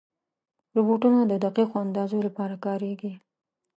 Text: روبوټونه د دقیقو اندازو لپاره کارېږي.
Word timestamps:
روبوټونه 0.75 1.19
د 1.27 1.33
دقیقو 1.45 1.75
اندازو 1.85 2.17
لپاره 2.27 2.55
کارېږي. 2.65 3.13